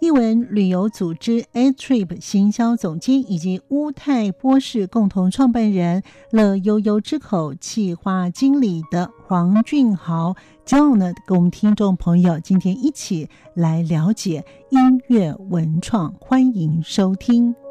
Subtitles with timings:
[0.00, 17.67] 译文旅游组织 A Trip 行销总监以及乌泰波士共同创办人乐悠悠之口企划经理的黄俊豪 John 呢，跟我们听众朋友今天一起来了解音乐文创，欢迎收听。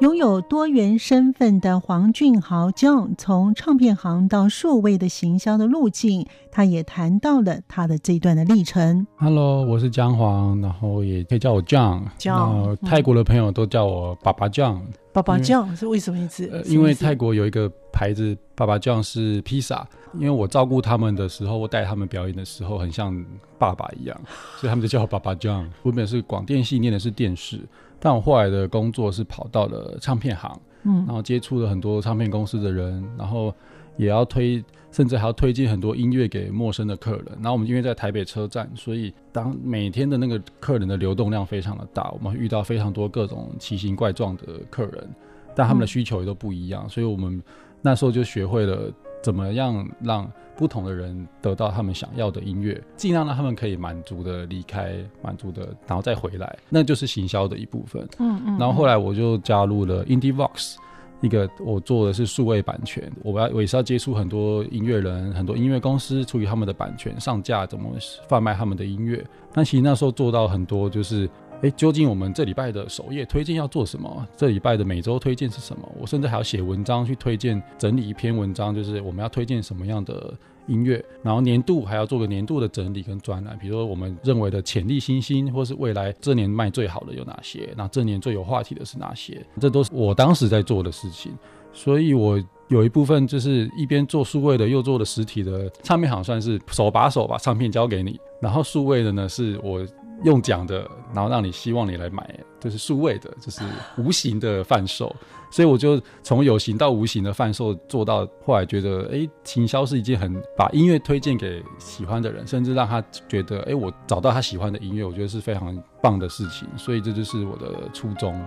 [0.00, 9.06] 拥有多元身份的黄俊豪 John，从唱片行到数位的行销的路径，他也谈到了他的这一段的历程。
[9.16, 12.04] Hello，我是姜黄，然后也可以叫我 John。
[12.18, 14.80] John，泰国的朋友都叫我爸爸 John。
[15.12, 16.48] 爸爸 John 是为什么意思？
[16.50, 19.86] 呃，因为泰国有一个牌子，爸爸 John 是披萨。
[20.14, 23.14] 因为我照顾他们的时候，我带他们表演的时候，很像
[23.58, 24.20] 爸爸一样，
[24.56, 25.66] 所以他们就叫我爸爸 John。
[25.82, 27.60] 我本是广电系，念的是电视。
[28.00, 33.54] 但我后来的工作是跑到了唱片行，嗯，然后接触了很多唱片公司的人，然后
[33.96, 37.26] 也要推，甚至还要推荐很多音乐给陌生的客人。
[37.34, 45.08] 然后我们因为在台北车站，所以当每天的那个客人的流动量非常的大，我们会遇到非常多各种奇形怪状的客人，
[45.54, 47.42] 但他们的需求也都不一样，所以我们
[47.82, 48.90] 那时候就学会了。
[49.22, 58.06] 怎么样让不同的人得到他们想要的音乐，尽量让他们可以满足的离开，满足的，然后再回来，那就是行销的一部分。
[58.18, 58.58] 嗯嗯。
[58.58, 60.76] 然后后来我就加入了 IndieVox，
[61.20, 67.90] 一个我做的是数位版权，我要我也是要接触很多音乐人、很多音乐公司，处理他们的版权上架，怎么
[68.28, 69.24] 贩卖他们的音乐。
[69.52, 71.28] 但其实那时候做到很多就是。
[71.62, 74.26] 哎，究竟我们这礼拜的首页推荐要做什么？
[74.34, 75.86] 这礼拜的每周推荐是什么？
[76.00, 80.32] 我甚至还要写文章去推荐，整理一篇文章，就是我们要推荐什么样的
[80.68, 81.04] 音乐。
[81.22, 87.68] 然后年度还要做个年度的整理跟专栏，比如说我们认为的潜力新星，或是未来这年卖最好的有哪些？
[87.76, 89.44] 那这年最有话题的是哪些？
[89.60, 91.30] 这都是我当时在做的事情。
[91.74, 98.18] 所以我有一部分就是一边做数位的，又做的实体的唱片行，算是手把手把唱片交给你。
[98.40, 99.86] 然后数位的呢，是我。
[100.22, 103.62] 用讲的，然后让你希望你来买，就是数位的，就是
[103.96, 105.14] 无形的贩售。
[105.50, 116.68] 所以我就从有形到无形的贩售做到后来，觉得哎，行销是一件很把音乐推荐给喜欢的人，甚至让他觉得哎，我找到他喜欢的音乐，我觉得是非常棒的事情。
[116.76, 118.40] 所以这就是我的初衷。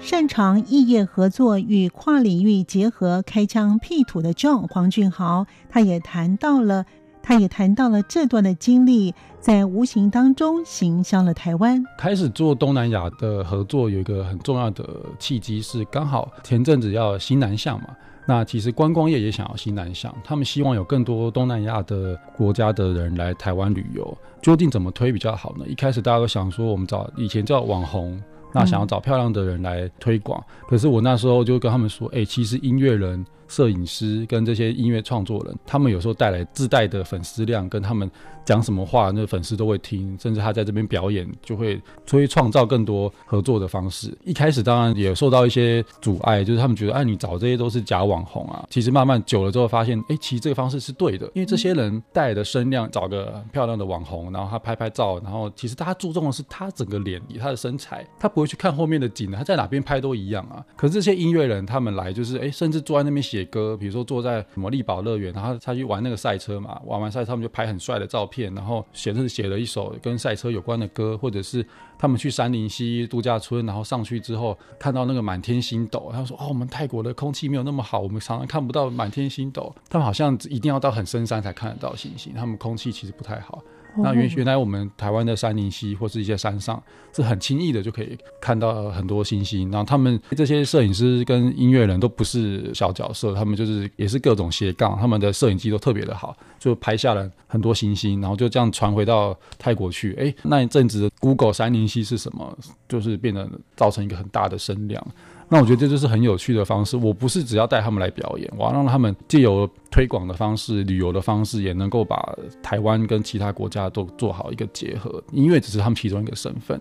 [0.00, 6.86] 擅长异业合作与跨领域结合，开疆辟土的 John 黄俊豪，他也谈到了。
[7.22, 11.82] 他也谈到了这段的经历，在无形当中行销了台湾。
[11.96, 14.84] 开始做东南亚的合作，有一个很重要的
[15.18, 17.88] 契机是，刚好前阵子要新南向嘛。
[18.24, 24.16] 那其实观光业也想要新南向，他们希望有更多东南亚的国家的人来台湾旅游。
[24.40, 25.64] 究竟怎么推比较好呢？
[25.66, 28.20] 一开始大家都想说，我们找以前叫网红，
[28.52, 30.38] 那想要找漂亮的人来推广。
[30.40, 33.24] 嗯、可是我那时候就跟他们说，哎、欸，其实音乐人。
[33.48, 38.10] 摄影师跟这些音乐创作人，他们有时候带来自带的粉丝量，跟他们
[38.46, 44.16] 讲什么话，那粉丝都会听，甚至他在这边表演，就会所以创造更多合作的方式。
[44.24, 48.64] 一开始当然也受到一些阻碍，就是他们觉得，哎，你找这些都是假网红啊。
[48.70, 60.64] 其实慢慢久了之后，发现，哎，其实这个方式是对的，因为这些人带来的声量，找个漂亮的网红，然后他拍拍照，然后其实大家注重的是他整个脸，以他的身材，他不会去看后面的景，他在哪边拍都一样啊。
[60.76, 63.46] 可是这些音乐人他们来，就是哎，甚至坐在那边写。
[63.52, 71.62] 歌，比如说坐在什么丽宝乐园，然后他去玩那个赛车嘛，玩完赛他们就拍很帅的照片，然后写是写了一首跟赛车有关的歌，或者是
[71.98, 83.62] 他们去山林溪度假村，然后上去之后看到那个满天星斗，他说哦，我们泰国的空气没有那么好，我们常常看不到满天星斗，他们好像一定要到很深山才看得到星星，他们空气其实不太好。
[83.98, 86.82] 那原原来我们台湾的山林溪或是一些山上
[87.14, 89.70] 是很轻易的就可以看到很多星星。
[89.70, 100.14] 然后他们这些摄影师跟音乐人都不是小角色，他们就是也是各种斜杠，他们的摄影机都特别的好，就拍下了很多星星，然后就这样传回到泰国去。
[100.14, 102.56] 哎，那一阵子的 Google 山林溪是什么？
[102.88, 105.04] 就是变得造成一个很大的声量。
[105.54, 106.96] 那我觉得这就是很有趣的方式。
[106.96, 115.22] 我不是只要带他们来表演，我要让他们借由推广的方式、旅游的方式，也能够把台湾跟其他国家都做好一个结合。
[115.30, 116.80] 音乐只是他们其中一个身份。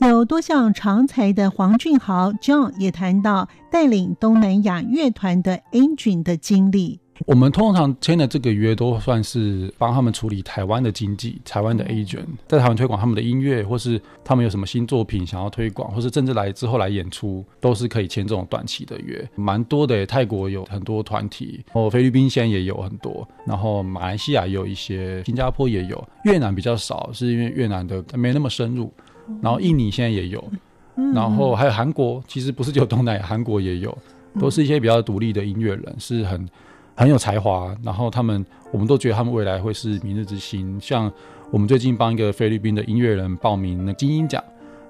[0.00, 7.00] 有多项长才的黄俊豪 John 也谈到带领东南亚乐团的 Angel 的经历。
[7.24, 20.04] 我们通常签的这个约都算是帮他们处理台湾的经济，台湾的 agent 在台湾推广他们的音乐，或是他们有什么新作品想要推广，或是甚至来之后来演出，都是可以签这种短期的约，蛮多的。
[20.06, 28.92] 泰国有很多团体，哦，菲律宾现在也有很多，然后马来西亚也有一些，新加坡也有，越南比较少，是因为越南的没那么深入，
[29.40, 30.44] 然后印尼现在也有，
[31.14, 33.96] 然后还有韩国，其实不是只有东南亚，韩国也有，
[34.38, 36.46] 都是一些比较独立的音乐人，是很。
[36.96, 40.80] 很有才华，然后他们，我们都觉得他们未来会是明日之星。
[40.80, 41.12] 像
[41.50, 44.42] 我们最近帮一个菲律宾的音乐人报名那金音奖，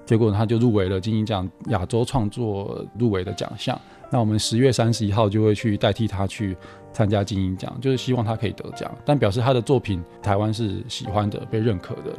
[0.05, 3.77] 结果他就入围了金音奖亚洲创作入围的奖项。
[4.09, 6.55] 那我们十月三十一号就会去代替他去
[6.93, 12.17] 参加金音奖，就是希望他可以得奖，但表示他的作品台湾是喜欢的、被认可的。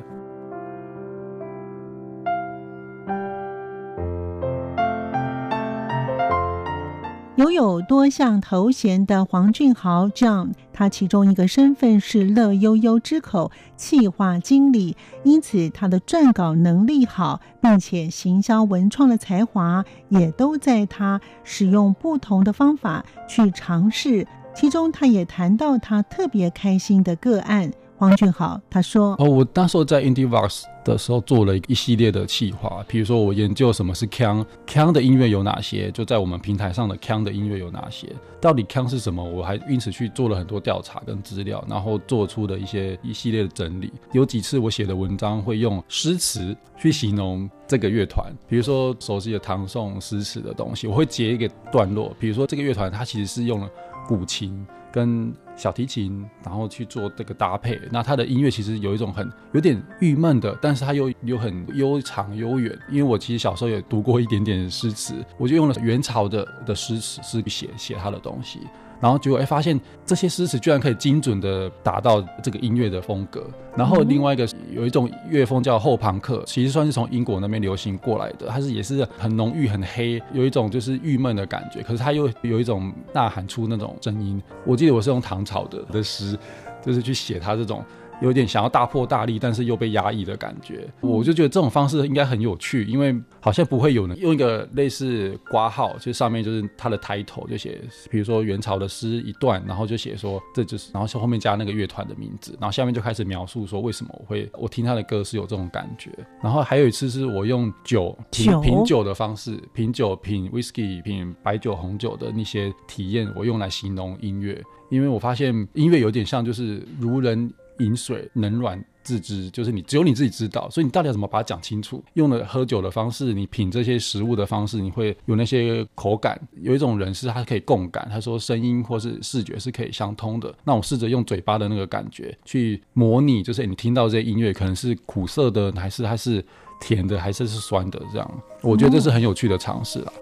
[7.39, 24.27] 拥有多项头衔的黄俊豪 John，他其中一个身份是乐悠悠之口企划经理，因此他的撰稿能力好，并且行销文创的才华也都在他使用不同的方法去尝试。
[24.53, 27.71] 其中，他也谈到他特别开心的个案。
[27.99, 38.09] 黄俊豪他说：“哦，我那时候在 IndieVox 的时候做了一系列的企划，比如说我研究什么是腔，腔的音乐有哪些，就在我们平台上的腔的音乐有哪些，
[38.41, 39.23] 到底腔是什么？
[39.23, 43.93] 我还因此去做了很多调查跟资料，然后做出的一些一系列的整理。
[44.13, 53.69] 有几次我写的文章会用诗词去形容这个乐团，比如说熟悉的唐宋诗词的东西，我会截一个段落，比如说这个乐团它其实是用了
[54.07, 62.77] 古琴。”跟小提琴，然后去做这个搭配，那他的音乐其实有一种很有点郁闷的，但是他又有很悠长悠远。
[62.91, 68.61] 因为我其实小时候也读过一点点诗词，我就用了元朝的的诗词是写写他的东西。
[69.01, 73.47] 然后结果哎，发现这些诗词居然可以精准的达到这个音乐的风格。
[73.77, 81.83] 然后另外一个有一种乐风叫后朋克，其实算是从英国那边流行过来的，它是也是很浓郁、很黑，有一种就是郁闷的感觉。
[81.83, 84.43] 可是它又有一种呐喊出那种声音。
[84.65, 86.37] 我记得我是用唐朝的的诗，
[86.85, 87.85] 就是去写它这种。
[88.21, 97.81] 有点想要大破大立，但是又被压抑的感觉，我就觉得这种方式应该很有趣，因为好像不会有人用一个类似挂号，就上面就是它的 title，就写，
[98.11, 106.11] 比如说元朝的诗一段，然后就写说这就是，然后后面加那个乐团的名字，然后下面就开始描述说为什么我会我听他的歌是有这种感觉。
[106.43, 114.61] 然后还有一次是我用酒品品酒的方式，品酒品 whisky 品白酒红酒的那些体验，我用来形容音乐，
[114.91, 117.53] 因为我发现音乐有点像就是如人。
[117.79, 122.03] 饮水冷暖自知，就是你只有你自己知道，所以你到底要怎么把它讲清楚？
[122.15, 126.39] 用了喝酒的方式，你品这些食物的方式，你会有那些口感。
[126.61, 130.55] 有一种人是他可以共感，他说声音或是视觉是可以相通的。
[130.65, 136.45] 那我试着用嘴巴的那个感觉去模拟，就是你听到这些音乐可能是苦涩的，还是还是
[136.81, 138.43] 甜的，还是是酸的这样。
[138.61, 140.13] 我觉得这是很有趣的尝试啊。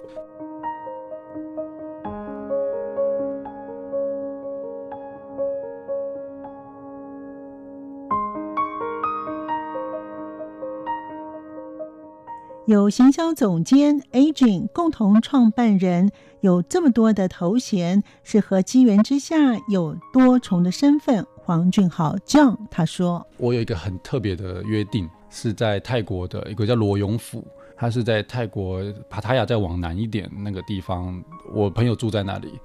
[12.66, 16.10] 有行销总监 Agent 共同创办人，
[16.40, 19.36] 有这么多的头衔，是和机缘之下
[19.68, 21.24] 有多重的身份。
[21.36, 31.22] 黄俊豪讲他说：“我有一个很特别的约定，是在泰国的一个叫罗永府，他是在泰国帕塔亚再往南一点那个地方，
[31.54, 32.58] 我朋友住在那里。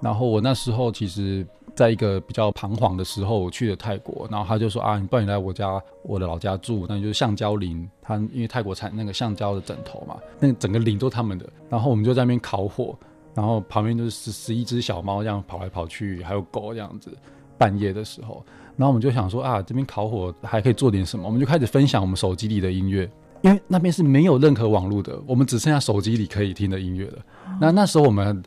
[0.00, 1.44] 然后我那时候其实。”
[1.78, 12.98] 在一个比较彷徨的时候，我去了泰国，然后他就说啊，你不然你来我家，我的老家住，那就是橡胶林，他因为泰国产那个橡胶的枕头嘛，那整个林都是他们的，然后我们就在那边烤火，
[13.32, 17.16] 然后旁边就是十十一只小猫这样跑来跑去，还有狗这样子，
[17.56, 18.44] 半夜的时候，
[18.76, 23.08] 然后我们就想说啊，这边烤火还可以做点什么，我们就开始分享我们手机里的音乐，
[23.42, 27.18] 因为那边是没有任何网络的，我们只剩下手机里可以听的音乐了。
[27.60, 28.42] 那那时候我们。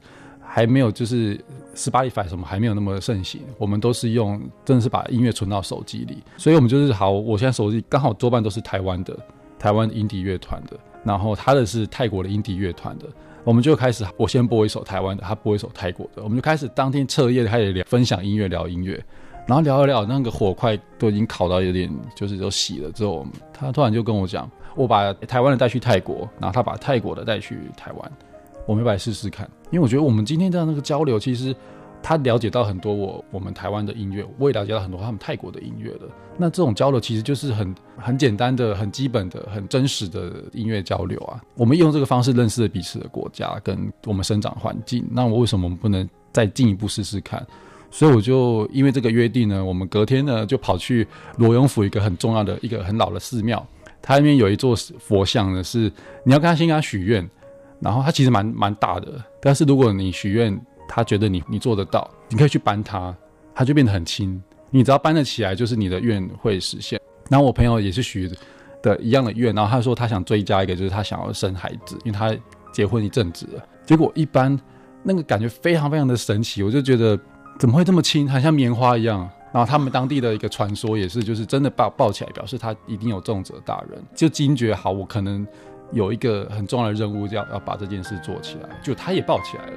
[0.53, 1.39] 还没有，就是
[1.75, 9.17] Spotify 什么还没有那么盛行，我们都是用，真的是把音乐存到手机里，所以我们就是好，我现在手机刚好多半都是台湾的，
[9.57, 13.05] 台湾 indie 乐团的，然后他的是泰国的 indie 乐团的，
[13.43, 19.01] 我们就开始，我先播一首台湾的，他播一首泰国的，我们就开始当天彻夜的开始聊，分享音乐，聊音乐，
[19.47, 28.11] 然后聊一聊，那个火快都已经烤到有点就是都熄了之后，他突然就跟我讲，我把台湾的带去泰国，然后他把泰国的带去台湾。
[28.65, 31.55] 我没白试试看，因为我觉得我们今天这样那个交流，其实
[32.01, 36.01] 他了解到很多我我们台湾的音乐，我也了解到很多他们泰国的音乐的。
[36.37, 41.41] 那这种交流其实就是很很简单的、很基本的、很真实的音乐交流啊。
[41.55, 45.05] 我们用这个方式认识了彼此的国家跟我们生长环境。
[45.11, 47.45] 那我为什么不能再进一步试试看？
[47.91, 53.63] 所以我就因为这个约定呢，我们隔天呢就跑去罗永府一个很重要的一个很老的寺庙，
[54.01, 55.91] 它那边有一座佛像呢，是
[56.23, 57.29] 你要跟他先跟他许愿，
[57.81, 60.59] 然后它其实蛮蛮大的，但是如果你许愿。
[60.93, 63.15] 他觉得你你做得到，你可以去搬它，
[63.55, 64.43] 它就变得很轻。
[64.71, 66.99] 你只要搬得起来，就是你的愿会实现。
[67.29, 68.29] 然后我朋友也是许
[68.83, 72.35] 的一样的愿，然后他说他想追加一个，就是他想要生孩子，因为他
[72.73, 73.63] 结婚一阵子了。
[73.85, 74.59] 结果一搬，
[75.01, 77.17] 那个感觉非常非常的神奇，我就觉得
[77.57, 79.19] 怎么会这么轻，很像棉花一样。
[79.53, 85.47] 然后他们当地的一个传说也是，就是真的抱抱起来，表示他一定有重者大人，就惊觉好，我可能
[85.91, 88.69] 有一个很重要的任务，要要把这件事做起来。
[88.81, 89.73] 就他也抱起来了。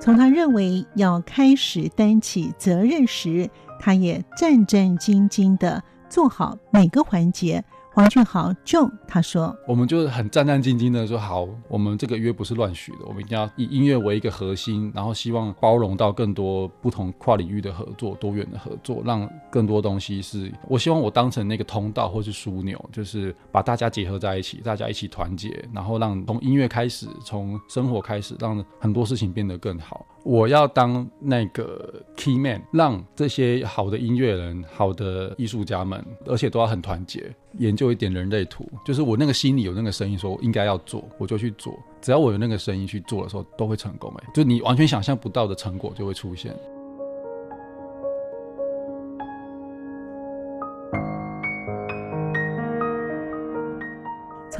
[0.00, 3.48] 从他认为要开始担起责任时，
[3.78, 7.64] 他也战战兢兢的做好每个环节。
[7.94, 38.68] 黄俊豪 John 他说：“我们就是很战战兢兢的说，好，我们这个约不是乱许的，我们一定要以音乐为一个核心，然后希望包容到更多不同跨领域的合作、多元的合作，让更多东西是，我希望我当成那个通道或是枢纽，就是把大家结合在一起，大家一起团结，然后让从音乐开始，从生活开始，让很多事情变得更好。”我要当那个 key man，让这些好的音乐人、好的艺术家们，而且都要很团结，研究一点人类图。
[38.84, 41.76] 就是我那个心里有那个声音，说应该要做，我就去做。
[42.00, 44.12] 只要我有那个声音去做的时候，都会成功。
[44.18, 46.54] 哎，就你完全想象不到的成果就会出现。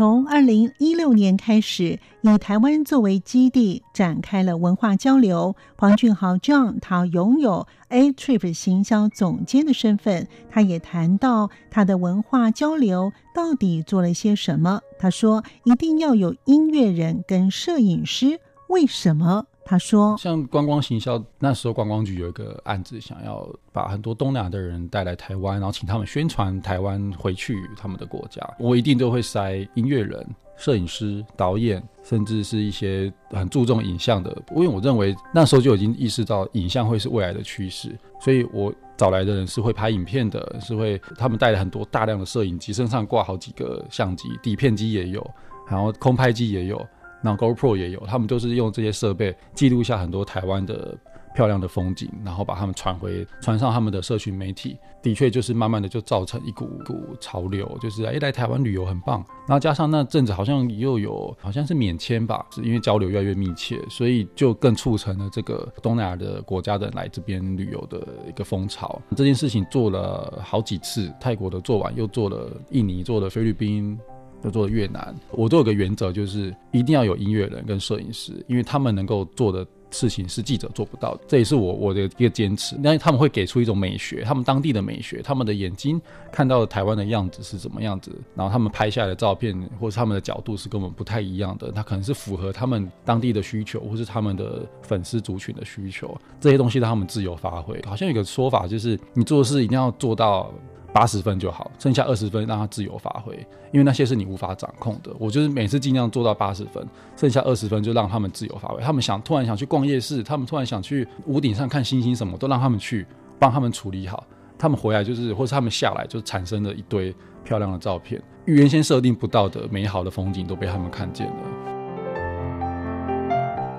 [0.03, 5.55] 从二零一六年开始，以台湾作为基地，展开了文化交流。
[5.79, 10.27] 黄俊豪 John，他拥有 A Trip 行销总监的身份。
[10.51, 14.81] 他也谈到他的文化交流到底做了些什么。
[14.99, 28.43] 他说：“一定要有音乐人跟摄影师，为什么？”他说：“像观光行销，那时候观光局有一个案子，想要把很多东南亚的人带来台湾，然后请他们宣传台湾回去他们的国家。
[28.59, 30.27] 我一定都会塞音乐人、
[30.57, 34.37] 摄影师、导演，甚至是一些很注重影像的。
[34.51, 45.25] 因为我认为那时候就已经意识到影像会是未来的趋势，所以我找来的人是会拍影片的，是会他们带了很多大量的摄影机，身上挂好几个相机，底片机也有，
[45.69, 46.85] 然后空拍机也有。”
[47.23, 50.97] 那 GoPro 也有，他们都是用这些设备记录下很多台湾的
[51.35, 54.77] 漂亮的风景，然后把他们传回传上他们的社群媒体。
[55.01, 59.25] 的确，就是慢慢的就造成一股股潮流，就是哎，来台湾旅游很棒。
[59.49, 69.01] 然后加上那阵子好像又有好像是免签吧，是因为交流越来越密切，所以就更促成了这个东南亚的国家的来这边旅游的一个风潮。
[69.17, 73.99] 这件事情做了好几次，泰国的做完，又做了印尼，做了菲律宾。
[74.43, 82.77] 就做越南，我都有个原则，就是一定要有音乐人跟摄影师，因为他们能够做的事情是记者做不到的，这也是我我的一个坚持。
[82.79, 86.01] 那他们会给出一种美学，他们当地的美学，他们的眼睛
[86.33, 97.81] 看到的台湾的样子是怎么样子，然后他们拍下来的照片或者他们的角度是跟我们不太一样的，那可能是符合他们当地的需求，或是他们的粉丝族群的需求，这些东西让他们自由发挥。
[97.87, 100.53] 好像有个说法就是，你做事一定要做到。
[100.93, 103.35] 八十分就好，剩下二十分让他自由发挥，
[103.73, 105.11] 因为那些是你无法掌控的。
[105.19, 108.83] 我就是每次尽量做到八十分，剩下二十分就让他们自由发挥。
[108.83, 113.07] 他们想突然想去逛夜市，他们突然想去屋顶上看星星，什么都让他们去，
[113.39, 114.23] 帮他们处理好。
[114.59, 121.35] 他们回来就是，或是他们下来就产生了一堆漂亮的照片，原先设定不到的美好的风景都被他们看见了。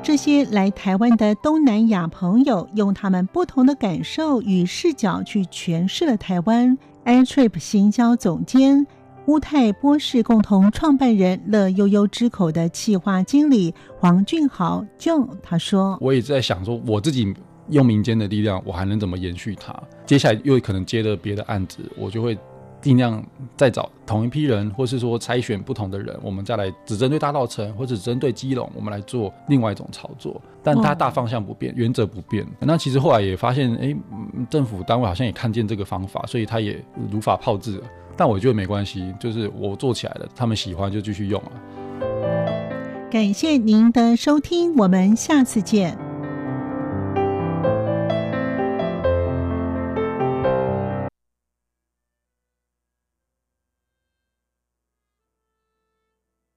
[0.02, 6.78] 这些来台湾的东南亚朋友，用他们不同的感受与视角去诠释了台湾。
[7.06, 8.88] Airtrip 行销总监
[9.26, 17.34] 乌泰波士共同创办人乐悠悠之口的企划经理黄俊豪 John 他说：“我也在想说，我自己
[17.70, 19.74] 用民间的力量，我还能怎么延续它？
[20.06, 22.38] 接下来又可能接了别的案子，我就会。”
[22.84, 23.26] 尽量
[23.56, 30.40] 再找同一批人，或是说筛选不同的人，我们再来只针对大稻城，或者只针对基隆，我们来做另外一种操作。
[30.62, 32.46] 但它大方向不变，原则不变。
[32.60, 33.96] 那其实后来也发现，哎，
[34.50, 37.84] 政府单位好像也看见这个方法，所以他也如法炮制了。
[38.18, 41.52] 但我觉得没关系，就是我做起来了，他们喜欢就继续用了。
[43.10, 45.98] 感谢您的收听，我们下次见。